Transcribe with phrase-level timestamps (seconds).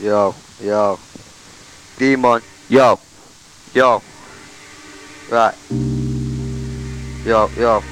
[0.00, 0.96] Yo, yo.
[1.98, 3.00] Demon, yo,
[3.74, 4.00] yo.
[5.28, 5.54] Right.
[7.26, 7.82] Yo, yo.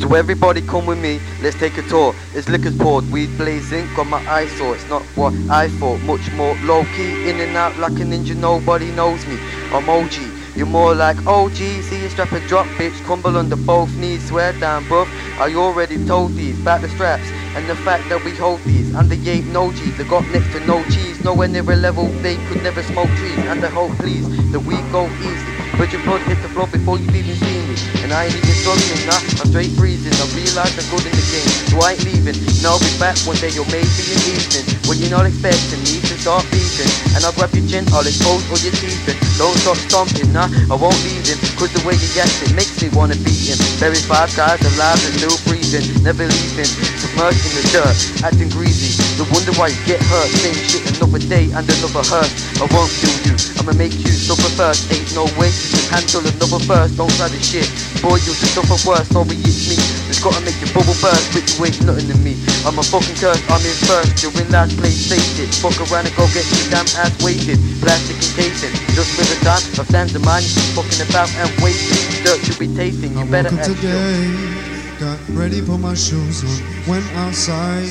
[0.00, 2.14] So everybody come with me, let's take a tour.
[2.34, 4.76] It's liquors poured, weed blazing, got my eyes sore.
[4.76, 8.34] It's not what I thought, much more low key, in and out like a ninja,
[8.34, 9.36] nobody knows me.
[9.74, 10.14] I'm OG,
[10.56, 14.54] you're more like OG, see you strap and drop, bitch, crumble under both knees, swear
[14.54, 15.06] down, bruv.
[15.38, 19.10] I already told these, back the straps, and the fact that we hold these, and
[19.10, 22.36] they ain't no G's, they got next to no cheese, nowhere near a level, they
[22.46, 25.56] could never smoke trees, and I hope please, that we go easy.
[25.74, 27.74] But your blood hit the floor before you even see me.
[28.06, 30.14] And I ain't even struggling, nah, I'm straight freezing.
[30.14, 32.38] I realize I'm good in the game, so I ain't leaving.
[32.38, 34.64] And I'll be back one day or maybe an evening.
[34.86, 36.88] When you're not expecting me to start beating.
[37.12, 39.02] And I'll grab your chin, I'll expose all your teeth.
[39.36, 41.36] Don't stop stomping, nah, I won't leave him.
[41.58, 43.58] Cause the way you gas it makes me wanna beat him.
[43.82, 45.65] Bury five guys alive and still breathing,
[46.02, 46.70] never leaving.
[47.00, 48.94] Submerged in the dirt, acting greasy.
[49.18, 50.30] No wonder why you get hurt.
[50.30, 52.30] Same shit another day and another hurt.
[52.62, 54.86] I won't kill you, I'ma make you suffer first.
[54.92, 56.96] Ain't no way you can handle another first.
[56.96, 57.66] Don't try this shit.
[58.02, 59.08] Boy, you'll just suffer worse.
[59.10, 59.76] Sorry, it's me.
[60.06, 62.38] Just gotta make your bubble burst, but you ain't nothing to me.
[62.62, 64.22] I'm a fucking curse, I'm in first.
[64.22, 65.50] You're in last place, face it.
[65.58, 67.58] Fuck around and go get your damn ass wasted.
[67.82, 70.42] Plastic encasing, just with a time of stands of mine.
[70.42, 72.06] You fucking about and wasting.
[72.22, 73.18] Dirt should be tasting.
[73.18, 77.84] You I better act today, got ready, put my shoes on, went outside.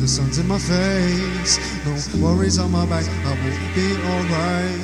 [0.00, 4.80] The sun's in my face, no worries on my back, I will be alright.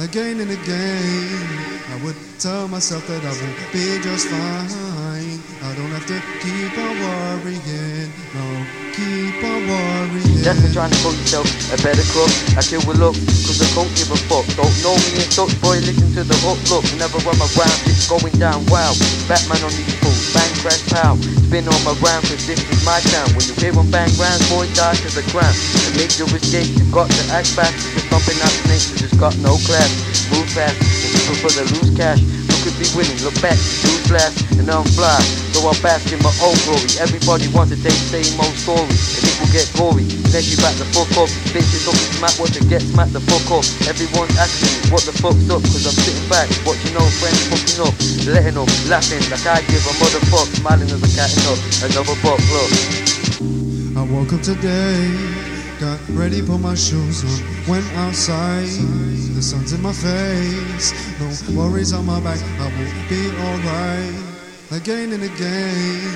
[0.00, 1.60] Again and again,
[1.92, 5.40] I would tell myself that I will be just fine.
[5.62, 8.44] I don't have to keep on worrying, no,
[8.92, 10.42] keep on worrying.
[10.42, 12.32] Definitely trying to call yourself a better crook.
[12.58, 14.44] I kill with looks, cause I don't give a fuck.
[14.56, 16.58] Don't know me and such, boy, listen to the hook.
[16.68, 18.92] Look, whenever I'm around, shit's going down, wow.
[19.28, 19.96] Batman on these
[20.64, 21.14] crash, pow.
[21.44, 23.28] Spin on my round, cause this is my town.
[23.36, 25.52] When you hear them bang rounds, boy, die to the ground.
[25.52, 27.76] To make your escape, you got to act fast.
[27.92, 29.92] You're stomping out snakes, you just got no class.
[30.32, 32.43] Move fast, if you for the loose cash.
[32.64, 35.20] Could be winning, look back, lose flash, and I'm fly.
[35.52, 36.88] So I bask in my own glory.
[36.96, 38.88] Everybody wants to take the same old story.
[38.88, 40.08] And it will get gory.
[40.32, 41.28] Then you back the fuck up.
[41.52, 43.68] Bitches talking smack what to get smacked the fuck up.
[43.84, 45.60] Everyone's asking me what the fuck's up.
[45.60, 47.94] Cause I'm sitting back, watching old friends fucking up.
[48.32, 50.48] Letting up, laughing like I give a motherfuck.
[50.56, 51.60] Smiling as a cat up.
[51.84, 52.72] Another buck, look.
[53.92, 55.52] I woke up today,
[55.84, 58.64] got ready, put my shoes on, went outside.
[59.36, 60.88] The sun's in my face,
[61.20, 61.28] no
[61.60, 64.16] worries on my back, I will be alright.
[64.72, 66.08] Again and again,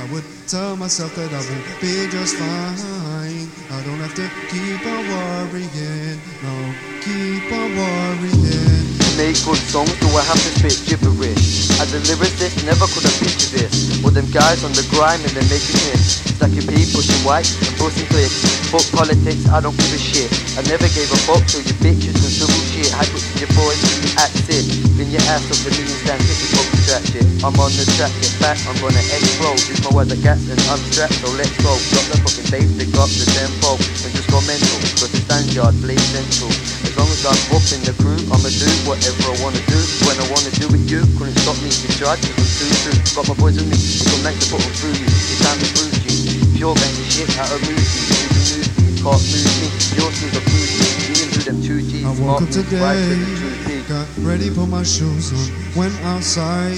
[0.00, 3.44] I would tell myself that I will be just fine.
[3.76, 6.54] I don't have to keep on worrying, no,
[7.04, 8.88] keep on worrying.
[9.20, 11.68] Make good songs, do I have to spit gibberish?
[11.76, 14.02] As a lyricist, never could have pictured this.
[14.02, 16.29] All them guys on the grind and they're making hits.
[16.58, 18.42] P, pushing white and busting clicks.
[18.74, 20.30] Fuck politics, I don't give a shit.
[20.58, 22.90] I never gave a fuck, so you bitches can civil shit.
[22.98, 23.78] Up to your boys,
[24.18, 24.66] act sick.
[24.66, 27.26] Spin your ass up the million stand, hit the fuck track shit.
[27.46, 29.62] I'm on the track, get back, I'm gonna explode.
[29.70, 31.70] This my weather gas and I'm strapped, so let's go.
[31.94, 33.78] Drop the fucking bass, pick up the tempo.
[34.02, 36.50] And just go mental, cause the stand yard blaze central.
[36.82, 39.78] As long as I'm up in the crew, I'ma do whatever I wanna do.
[40.02, 42.70] When I wanna do it, you couldn't stop me if you tried, cause I'm too
[42.82, 42.98] true.
[43.14, 45.06] Got my boys with me, got next to put them through you.
[45.06, 45.99] It's time to prove
[49.18, 49.96] lose me, can't lose me.
[49.98, 50.86] Your skills are prove you.
[51.08, 52.04] You can do them two G's.
[52.04, 55.94] I woke up moves, right to the today, got ready, put my shoes on, went
[56.04, 56.76] outside.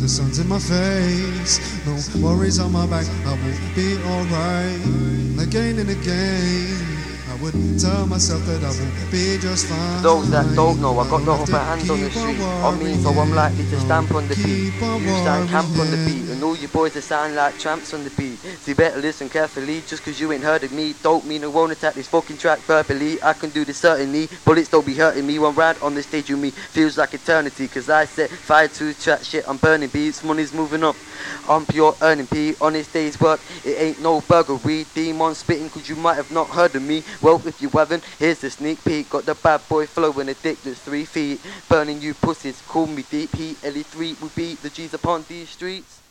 [0.00, 5.46] The sun's in my face, no worries on my back, I will be alright.
[5.46, 6.98] Again and again,
[7.30, 10.02] I would tell myself that I will be just fine.
[10.02, 12.40] Those that don't know, I got the upper hand on the street.
[12.40, 14.72] on I mean, so I'm likely to stamp on the beat.
[14.80, 18.10] You stand camp on the beat, all you boys that sound like tramps on the
[18.10, 18.38] beat.
[18.38, 20.94] So you better listen carefully, just cause you ain't heard of me.
[21.02, 23.22] Don't mean I won't attack this fucking track verbally.
[23.22, 24.28] I can do this certainly.
[24.44, 25.38] Bullets don't be hurting me.
[25.38, 27.66] One round on the stage with me feels like eternity.
[27.68, 30.96] Cause I set fire to track shit, I'm burning beats, money's moving up.
[31.48, 33.40] I'm pure earning P, honest day's work.
[33.64, 34.86] It ain't no burglary.
[34.94, 37.02] Demon spitting cause you might have not heard of me.
[37.22, 39.10] Well, if you haven't, here's the sneak peek.
[39.10, 41.40] Got the bad boy flow and a dick that's three feet.
[41.68, 43.56] Burning you pussies, call me deep heat.
[43.62, 46.07] LE3 will beat the G's upon these streets.